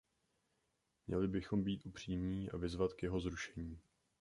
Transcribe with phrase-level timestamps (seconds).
[1.07, 3.79] Měli bychom být upřímní a vyzvat k jeho zrušení.